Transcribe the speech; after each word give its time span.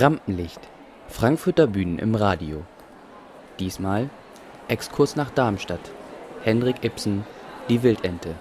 Rampenlicht. 0.00 0.58
Frankfurter 1.06 1.68
Bühnen 1.68 2.00
im 2.00 2.16
Radio. 2.16 2.62
Diesmal 3.60 4.10
Exkurs 4.66 5.14
nach 5.14 5.30
Darmstadt. 5.30 5.92
Henrik 6.42 6.82
Ibsen, 6.82 7.24
Die 7.68 7.84
Wildente. 7.84 8.34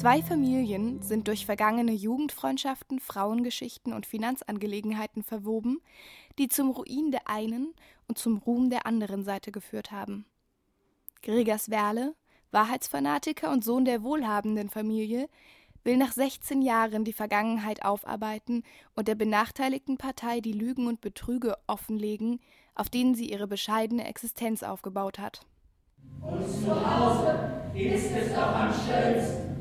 Zwei 0.00 0.22
Familien 0.22 1.02
sind 1.02 1.28
durch 1.28 1.44
vergangene 1.44 1.92
Jugendfreundschaften, 1.92 3.00
Frauengeschichten 3.00 3.92
und 3.92 4.06
Finanzangelegenheiten 4.06 5.22
verwoben, 5.22 5.82
die 6.38 6.48
zum 6.48 6.70
Ruin 6.70 7.10
der 7.10 7.28
einen 7.28 7.74
und 8.08 8.16
zum 8.16 8.38
Ruhm 8.38 8.70
der 8.70 8.86
anderen 8.86 9.24
Seite 9.24 9.52
geführt 9.52 9.92
haben. 9.92 10.24
Gregers 11.20 11.68
Werle, 11.68 12.14
Wahrheitsfanatiker 12.50 13.50
und 13.50 13.62
Sohn 13.62 13.84
der 13.84 14.02
wohlhabenden 14.02 14.70
Familie, 14.70 15.28
will 15.84 15.98
nach 15.98 16.12
16 16.12 16.62
Jahren 16.62 17.04
die 17.04 17.12
Vergangenheit 17.12 17.84
aufarbeiten 17.84 18.62
und 18.96 19.06
der 19.06 19.16
benachteiligten 19.16 19.98
Partei 19.98 20.40
die 20.40 20.52
Lügen 20.52 20.86
und 20.86 21.02
Betrüge 21.02 21.58
offenlegen, 21.66 22.40
auf 22.74 22.88
denen 22.88 23.14
sie 23.14 23.30
ihre 23.30 23.46
bescheidene 23.46 24.08
Existenz 24.08 24.62
aufgebaut 24.62 25.18
hat. 25.18 25.42
Und 26.22 26.48
zu 26.48 26.70
Hause 26.70 27.38
ist 27.74 28.10
es 28.12 28.32
doch 28.32 28.54
am 28.54 28.72
schönsten. 28.72 29.59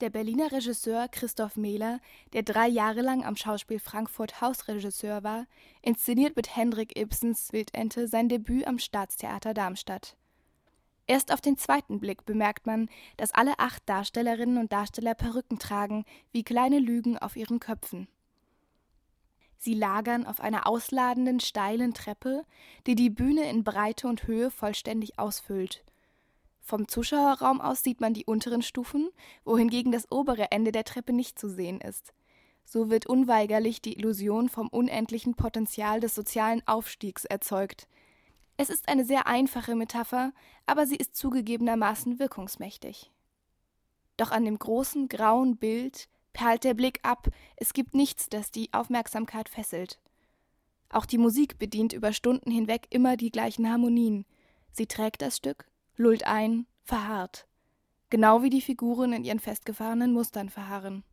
Der 0.00 0.10
Berliner 0.10 0.50
Regisseur 0.50 1.06
Christoph 1.06 1.56
Mehler, 1.56 2.00
der 2.32 2.42
drei 2.42 2.66
Jahre 2.66 3.00
lang 3.00 3.24
am 3.24 3.36
Schauspiel 3.36 3.78
Frankfurt 3.78 4.40
Hausregisseur 4.40 5.22
war, 5.22 5.46
inszeniert 5.82 6.34
mit 6.34 6.56
Hendrik 6.56 6.98
Ibsens 6.98 7.52
Wildente 7.52 8.08
sein 8.08 8.28
Debüt 8.28 8.66
am 8.66 8.80
Staatstheater 8.80 9.54
Darmstadt. 9.54 10.16
Erst 11.06 11.32
auf 11.32 11.40
den 11.40 11.56
zweiten 11.56 12.00
Blick 12.00 12.24
bemerkt 12.24 12.66
man, 12.66 12.88
dass 13.18 13.32
alle 13.32 13.56
acht 13.60 13.88
Darstellerinnen 13.88 14.58
und 14.58 14.72
Darsteller 14.72 15.14
Perücken 15.14 15.60
tragen, 15.60 16.04
wie 16.32 16.42
kleine 16.42 16.80
Lügen 16.80 17.16
auf 17.16 17.36
ihren 17.36 17.60
Köpfen. 17.60 18.08
Sie 19.58 19.74
lagern 19.74 20.26
auf 20.26 20.40
einer 20.40 20.66
ausladenden, 20.66 21.38
steilen 21.38 21.94
Treppe, 21.94 22.44
die 22.88 22.96
die 22.96 23.10
Bühne 23.10 23.48
in 23.48 23.62
Breite 23.62 24.08
und 24.08 24.26
Höhe 24.26 24.50
vollständig 24.50 25.20
ausfüllt 25.20 25.84
vom 26.64 26.88
Zuschauerraum 26.88 27.60
aus 27.60 27.82
sieht 27.82 28.00
man 28.00 28.14
die 28.14 28.24
unteren 28.24 28.62
Stufen, 28.62 29.10
wohingegen 29.44 29.92
das 29.92 30.10
obere 30.10 30.50
Ende 30.50 30.72
der 30.72 30.84
Treppe 30.84 31.12
nicht 31.12 31.38
zu 31.38 31.50
sehen 31.50 31.78
ist. 31.82 32.14
So 32.64 32.88
wird 32.88 33.04
unweigerlich 33.04 33.82
die 33.82 33.98
Illusion 33.98 34.48
vom 34.48 34.68
unendlichen 34.68 35.34
Potenzial 35.34 36.00
des 36.00 36.14
sozialen 36.14 36.66
Aufstiegs 36.66 37.26
erzeugt. 37.26 37.86
Es 38.56 38.70
ist 38.70 38.88
eine 38.88 39.04
sehr 39.04 39.26
einfache 39.26 39.74
Metapher, 39.74 40.32
aber 40.64 40.86
sie 40.86 40.96
ist 40.96 41.14
zugegebenermaßen 41.14 42.18
wirkungsmächtig. 42.18 43.12
Doch 44.16 44.30
an 44.30 44.46
dem 44.46 44.58
großen 44.58 45.08
grauen 45.08 45.58
Bild 45.58 46.08
perlt 46.32 46.64
der 46.64 46.72
Blick 46.72 47.00
ab, 47.02 47.28
es 47.56 47.74
gibt 47.74 47.94
nichts, 47.94 48.30
das 48.30 48.50
die 48.50 48.72
Aufmerksamkeit 48.72 49.50
fesselt. 49.50 50.00
Auch 50.88 51.04
die 51.04 51.18
Musik 51.18 51.58
bedient 51.58 51.92
über 51.92 52.14
Stunden 52.14 52.50
hinweg 52.50 52.86
immer 52.88 53.18
die 53.18 53.30
gleichen 53.30 53.68
Harmonien. 53.70 54.24
Sie 54.72 54.86
trägt 54.86 55.20
das 55.20 55.36
Stück, 55.36 55.66
lullt 55.96 56.26
ein, 56.26 56.66
verharrt. 56.82 57.46
Genau 58.10 58.42
wie 58.42 58.50
die 58.50 58.60
Figuren 58.60 59.12
in 59.12 59.24
ihren 59.24 59.40
festgefahrenen 59.40 60.12
Mustern 60.12 60.48
verharren. 60.48 61.04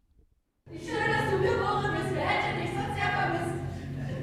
Wie 0.70 0.80
schön, 0.80 1.08
dass 1.08 1.32
du 1.32 1.38
geboren 1.42 1.92
bist, 1.98 2.14
wer 2.14 2.30
hätte 2.30 2.62
dich 2.62 2.72
sonst 2.72 2.96
sehr 2.96 3.12
vermisst? 3.12 3.58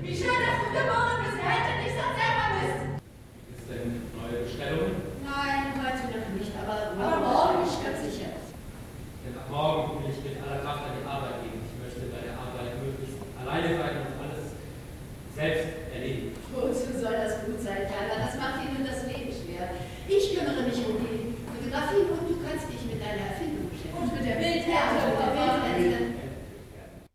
Wie 0.03 0.15
schön, 0.15 0.39
dass 0.39 0.59
du 0.63 0.69
geboren 0.79 1.19
bist, 1.25 1.37
wer 1.43 1.51
hätte 1.51 1.75
dich 1.83 1.95
sonst 1.99 2.17
sehr 2.19 2.35
vermisst? 2.39 3.03
Ist 3.51 3.67
denn 3.71 3.87
neue 4.15 4.39
Bestellung? 4.47 4.91
Nein, 5.27 5.65
heute 5.79 6.05
noch 6.15 6.33
nicht, 6.39 6.53
aber, 6.55 6.77
aber 6.95 7.19
morgen 7.27 7.67
ist 7.67 7.83
ganz 7.83 7.99
sicher. 8.07 8.31
Denn 9.27 9.35
ab 9.35 9.51
morgen 9.51 10.03
will 10.03 10.11
ich 10.15 10.23
mit 10.23 10.43
aller 10.43 10.61
Kraft 10.63 10.83
an 10.87 10.95
die 11.03 11.07
Arbeit 11.07 11.43
gehen. 11.43 11.59
Ich 11.67 11.75
möchte 11.83 12.07
bei 12.15 12.23
der 12.23 12.35
Arbeit 12.39 12.79
möglichst 12.79 13.19
alleine 13.43 13.69
sein 13.75 13.95
und 14.07 14.15
alles 14.23 14.55
selbst 15.35 15.67
erledigen. 15.95 16.35
Wozu 16.55 16.95
soll 16.95 17.17
das 17.19 17.45
gut 17.47 17.61
sein, 17.61 17.87
Carla? 17.91 18.18
Fotografie 21.69 22.11
und 22.11 22.29
du 22.29 22.47
kannst 22.47 22.69
dich 22.69 22.83
mit 22.85 23.01
deiner 23.01 23.27
Erfindung 23.27 23.69
beschäftigen. 23.69 23.99
Und 23.99 24.15
mit 24.15 24.25
der. 24.25 24.39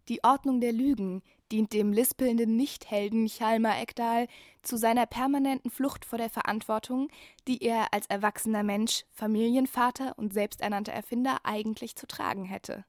Die 0.10 0.24
Ordnung 0.24 0.60
der 0.60 0.74
Lügen 0.74 1.24
dient 1.52 1.72
dem 1.72 1.94
lispelnden 1.94 2.56
Nichthelden 2.58 3.28
Chalmar 3.28 3.82
Ekdal 3.82 4.28
zu 4.62 4.78
seiner 4.78 5.06
permanenten 5.06 5.72
Flucht 5.72 6.04
vor 6.04 6.18
der 6.18 6.30
Verantwortung, 6.30 7.08
die 7.48 7.64
er 7.64 7.94
als 7.94 8.06
erwachsener 8.08 8.64
Mensch, 8.64 9.06
Familienvater 9.14 10.14
und 10.18 10.34
selbsternannter 10.34 10.92
Erfinder 10.92 11.38
eigentlich 11.44 11.96
zu 11.96 12.06
tragen 12.06 12.44
hätte. 12.44 12.86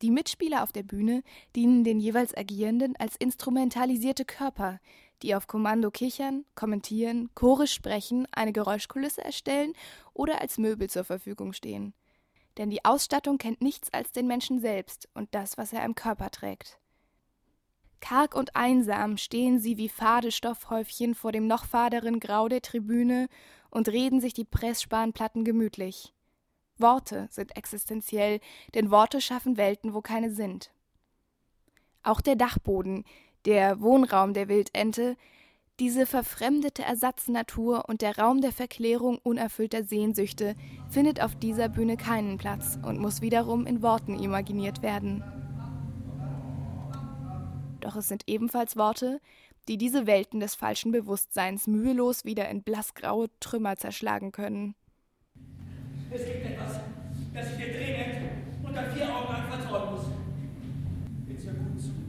Die 0.00 0.12
Mitspieler 0.12 0.62
auf 0.62 0.70
der 0.70 0.84
Bühne 0.84 1.24
dienen 1.56 1.82
den 1.82 1.98
jeweils 1.98 2.36
Agierenden 2.36 2.94
als 2.96 3.16
instrumentalisierte 3.16 4.24
Körper, 4.24 4.78
die 5.22 5.34
auf 5.34 5.46
Kommando 5.46 5.90
kichern, 5.90 6.44
kommentieren, 6.54 7.30
chorisch 7.34 7.72
sprechen, 7.72 8.26
eine 8.32 8.52
Geräuschkulisse 8.52 9.24
erstellen 9.24 9.72
oder 10.14 10.40
als 10.40 10.58
Möbel 10.58 10.88
zur 10.88 11.04
Verfügung 11.04 11.52
stehen. 11.52 11.94
Denn 12.56 12.70
die 12.70 12.84
Ausstattung 12.84 13.38
kennt 13.38 13.60
nichts 13.60 13.92
als 13.92 14.12
den 14.12 14.26
Menschen 14.26 14.60
selbst 14.60 15.08
und 15.14 15.34
das, 15.34 15.58
was 15.58 15.72
er 15.72 15.84
im 15.84 15.94
Körper 15.94 16.30
trägt. 16.30 16.78
Karg 18.00 18.34
und 18.34 18.54
einsam 18.54 19.16
stehen 19.16 19.58
sie 19.58 19.76
wie 19.76 19.88
fade 19.88 20.30
Stoffhäufchen 20.30 21.14
vor 21.14 21.32
dem 21.32 21.46
noch 21.46 21.64
faderen 21.64 22.20
Grau 22.20 22.48
der 22.48 22.62
Tribüne 22.62 23.28
und 23.70 23.88
reden 23.88 24.20
sich 24.20 24.34
die 24.34 24.44
Pressspanplatten 24.44 25.44
gemütlich. 25.44 26.14
Worte 26.78 27.26
sind 27.30 27.56
existenziell, 27.56 28.40
denn 28.74 28.90
Worte 28.90 29.20
schaffen 29.20 29.56
Welten, 29.56 29.94
wo 29.94 30.00
keine 30.00 30.30
sind. 30.30 30.70
Auch 32.02 32.20
der 32.20 32.36
Dachboden, 32.36 33.04
der 33.48 33.80
Wohnraum 33.80 34.34
der 34.34 34.48
Wildente, 34.48 35.16
diese 35.80 36.04
verfremdete 36.04 36.82
Ersatznatur 36.82 37.88
und 37.88 38.02
der 38.02 38.18
Raum 38.18 38.42
der 38.42 38.52
Verklärung 38.52 39.16
unerfüllter 39.22 39.84
Sehnsüchte 39.84 40.54
findet 40.90 41.22
auf 41.22 41.34
dieser 41.34 41.70
Bühne 41.70 41.96
keinen 41.96 42.36
Platz 42.36 42.78
und 42.84 43.00
muss 43.00 43.22
wiederum 43.22 43.66
in 43.66 43.80
Worten 43.80 44.22
imaginiert 44.22 44.82
werden. 44.82 45.24
Doch 47.80 47.96
es 47.96 48.08
sind 48.08 48.24
ebenfalls 48.26 48.76
Worte, 48.76 49.18
die 49.66 49.78
diese 49.78 50.06
Welten 50.06 50.40
des 50.40 50.54
falschen 50.54 50.92
Bewusstseins 50.92 51.66
mühelos 51.66 52.26
wieder 52.26 52.50
in 52.50 52.62
blassgraue 52.62 53.28
Trümmer 53.40 53.76
zerschlagen 53.76 54.30
können. 54.30 54.74
Es 56.10 56.22
gibt 56.22 56.44
etwas, 56.44 56.80
das 57.32 57.50
ich 57.52 57.56
dir 57.56 57.72
dringend 57.72 58.30
unter 58.62 58.90
vier 58.90 59.04
Augen 59.04 59.32
anvertrauen 59.32 59.94
muss. 59.94 60.04
Jetzt 61.26 61.46
hör 61.46 61.54
gut 61.54 61.80
zu. 61.80 62.07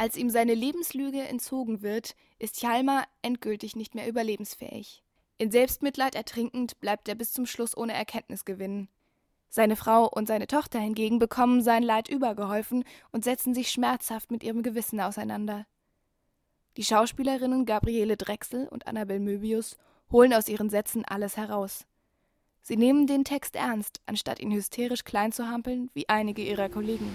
Als 0.00 0.16
ihm 0.16 0.30
seine 0.30 0.54
Lebenslüge 0.54 1.20
entzogen 1.20 1.82
wird, 1.82 2.16
ist 2.38 2.58
Chalmer 2.58 3.04
endgültig 3.20 3.76
nicht 3.76 3.94
mehr 3.94 4.08
überlebensfähig. 4.08 5.04
In 5.36 5.50
Selbstmitleid 5.50 6.14
ertrinkend 6.14 6.80
bleibt 6.80 7.06
er 7.06 7.14
bis 7.14 7.34
zum 7.34 7.44
Schluss 7.44 7.76
ohne 7.76 7.92
Erkenntnisgewinn. 7.92 8.88
Seine 9.50 9.76
Frau 9.76 10.08
und 10.08 10.26
seine 10.26 10.46
Tochter 10.46 10.78
hingegen 10.78 11.18
bekommen 11.18 11.60
sein 11.60 11.82
Leid 11.82 12.08
übergeholfen 12.08 12.84
und 13.12 13.24
setzen 13.24 13.52
sich 13.52 13.70
schmerzhaft 13.70 14.30
mit 14.30 14.42
ihrem 14.42 14.62
Gewissen 14.62 15.00
auseinander. 15.00 15.66
Die 16.78 16.84
Schauspielerinnen 16.84 17.66
Gabriele 17.66 18.16
Drechsel 18.16 18.68
und 18.68 18.86
Annabel 18.86 19.20
Möbius 19.20 19.76
holen 20.10 20.32
aus 20.32 20.48
ihren 20.48 20.70
Sätzen 20.70 21.04
alles 21.04 21.36
heraus. 21.36 21.84
Sie 22.62 22.78
nehmen 22.78 23.06
den 23.06 23.24
Text 23.24 23.54
ernst, 23.54 24.00
anstatt 24.06 24.40
ihn 24.40 24.50
hysterisch 24.50 25.04
klein 25.04 25.32
zu 25.32 25.48
hampeln, 25.48 25.90
wie 25.92 26.08
einige 26.08 26.40
ihrer 26.40 26.70
Kollegen. 26.70 27.14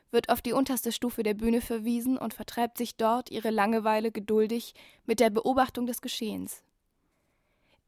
wird 0.11 0.29
auf 0.29 0.41
die 0.41 0.53
unterste 0.53 0.91
Stufe 0.91 1.23
der 1.23 1.33
Bühne 1.33 1.61
verwiesen 1.61 2.17
und 2.17 2.33
vertreibt 2.33 2.77
sich 2.77 2.95
dort 2.95 3.31
ihre 3.31 3.49
Langeweile 3.49 4.11
geduldig 4.11 4.73
mit 5.05 5.19
der 5.19 5.29
Beobachtung 5.29 5.85
des 5.85 6.01
Geschehens. 6.01 6.63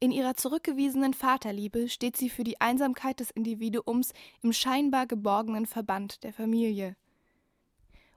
In 0.00 0.10
ihrer 0.10 0.34
zurückgewiesenen 0.34 1.14
Vaterliebe 1.14 1.88
steht 1.88 2.16
sie 2.16 2.28
für 2.28 2.44
die 2.44 2.60
Einsamkeit 2.60 3.20
des 3.20 3.30
Individuums 3.30 4.12
im 4.42 4.52
scheinbar 4.52 5.06
geborgenen 5.06 5.66
Verband 5.66 6.24
der 6.24 6.32
Familie. 6.32 6.96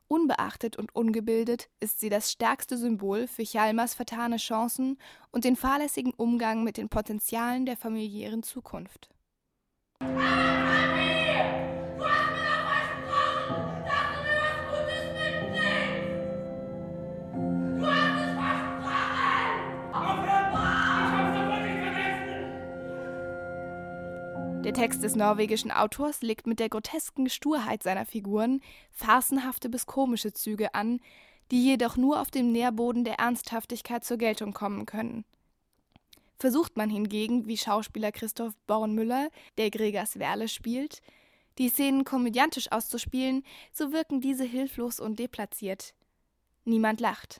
Unbeachtet 0.09 0.77
und 0.77 0.95
ungebildet 0.95 1.69
ist 1.79 1.99
sie 1.99 2.09
das 2.09 2.31
stärkste 2.31 2.77
Symbol 2.77 3.27
für 3.27 3.43
Chalmers 3.43 3.93
vertane 3.93 4.37
Chancen 4.37 4.97
und 5.31 5.43
den 5.43 5.57
fahrlässigen 5.57 6.13
Umgang 6.13 6.63
mit 6.63 6.77
den 6.77 6.87
Potenzialen 6.87 7.65
der 7.65 7.75
familiären 7.75 8.41
Zukunft. 8.41 9.09
Der 24.67 24.73
Text 24.73 25.01
des 25.01 25.15
norwegischen 25.15 25.71
Autors 25.71 26.21
legt 26.21 26.45
mit 26.45 26.59
der 26.59 26.67
grotesken 26.67 27.29
Sturheit 27.29 27.83
seiner 27.83 28.05
Figuren 28.05 28.59
farcenhafte 28.91 29.69
bis 29.69 29.85
komische 29.85 30.33
Züge 30.33 30.75
an, 30.75 30.99
die 31.51 31.63
jedoch 31.63 31.95
nur 31.95 32.19
auf 32.19 32.31
dem 32.31 32.51
Nährboden 32.51 33.05
der 33.05 33.13
Ernsthaftigkeit 33.13 34.03
zur 34.03 34.17
Geltung 34.17 34.51
kommen 34.51 34.85
können. 34.85 35.23
Versucht 36.37 36.75
man 36.75 36.89
hingegen, 36.89 37.47
wie 37.47 37.55
Schauspieler 37.55 38.11
Christoph 38.11 38.55
Bornmüller, 38.67 39.29
der 39.57 39.69
Gregers 39.69 40.19
Werle 40.19 40.49
spielt, 40.49 41.01
die 41.59 41.69
Szenen 41.69 42.03
komödiantisch 42.03 42.69
auszuspielen, 42.69 43.45
so 43.71 43.93
wirken 43.93 44.19
diese 44.19 44.43
hilflos 44.43 44.99
und 44.99 45.17
deplatziert. 45.17 45.93
Niemand 46.65 46.99
lacht. 46.99 47.39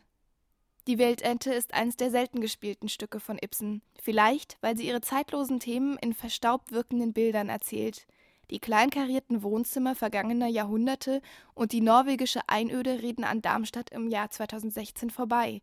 Die 0.88 1.00
Weltente 1.00 1.54
ist 1.54 1.74
eines 1.74 1.98
der 1.98 2.10
selten 2.12 2.40
gespielten 2.40 2.88
Stücke 2.88 3.20
von 3.20 3.38
Ibsen, 3.38 3.82
vielleicht 4.02 4.58
weil 4.62 4.78
sie 4.78 4.88
ihre 4.88 5.02
zeitlosen 5.02 5.60
Themen 5.60 5.98
in 5.98 6.14
verstaubt 6.14 6.72
wirkenden 6.72 7.12
Bildern 7.12 7.50
erzählt. 7.50 8.08
Die 8.52 8.60
kleinkarierten 8.60 9.44
Wohnzimmer 9.44 9.96
vergangener 9.96 10.48
Jahrhunderte 10.48 11.22
und 11.54 11.74
die 11.74 11.82
norwegische 11.82 12.40
Einöde 12.48 13.02
reden 13.02 13.26
an 13.26 13.42
Darmstadt 13.42 13.90
im 13.90 14.08
Jahr 14.08 14.30
2016 14.30 15.10
vorbei. 15.10 15.62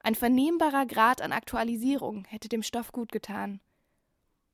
Ein 0.00 0.14
vernehmbarer 0.14 0.84
Grad 0.84 1.22
an 1.22 1.32
Aktualisierung 1.32 2.26
hätte 2.26 2.50
dem 2.50 2.62
Stoff 2.62 2.92
gut 2.92 3.12
getan. 3.12 3.60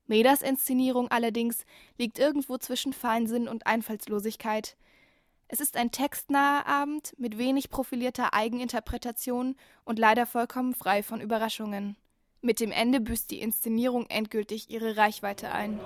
Meders 0.07 0.41
Inszenierung 0.41 1.09
allerdings 1.09 1.65
liegt 1.97 2.17
irgendwo 2.17 2.57
zwischen 2.57 2.93
Feinsinn 2.93 3.49
und 3.49 3.67
Einfallslosigkeit– 3.67 4.77
es 5.53 5.59
ist 5.59 5.75
ein 5.75 5.91
textnaher 5.91 6.65
Abend 6.65 7.13
mit 7.17 7.37
wenig 7.37 7.69
profilierter 7.69 8.33
Eigeninterpretation 8.33 9.57
und 9.83 9.99
leider 9.99 10.25
vollkommen 10.25 10.73
frei 10.73 11.03
von 11.03 11.19
Überraschungen. 11.19 11.97
Mit 12.39 12.61
dem 12.61 12.71
Ende 12.71 13.01
büßt 13.01 13.29
die 13.29 13.41
Inszenierung 13.41 14.05
endgültig 14.07 14.69
ihre 14.69 14.95
Reichweite 14.95 15.51
ein. 15.51 15.81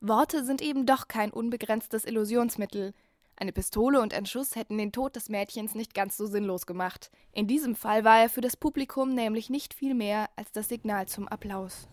Worte 0.00 0.44
sind 0.44 0.62
eben 0.62 0.86
doch 0.86 1.08
kein 1.08 1.32
unbegrenztes 1.32 2.04
Illusionsmittel. 2.04 2.94
Eine 3.40 3.52
Pistole 3.52 4.00
und 4.00 4.14
ein 4.14 4.26
Schuss 4.26 4.56
hätten 4.56 4.78
den 4.78 4.90
Tod 4.90 5.14
des 5.14 5.28
Mädchens 5.28 5.76
nicht 5.76 5.94
ganz 5.94 6.16
so 6.16 6.26
sinnlos 6.26 6.66
gemacht. 6.66 7.12
In 7.32 7.46
diesem 7.46 7.76
Fall 7.76 8.02
war 8.02 8.18
er 8.18 8.28
für 8.28 8.40
das 8.40 8.56
Publikum 8.56 9.14
nämlich 9.14 9.48
nicht 9.48 9.74
viel 9.74 9.94
mehr 9.94 10.28
als 10.34 10.50
das 10.50 10.68
Signal 10.68 11.06
zum 11.06 11.28
Applaus. 11.28 11.86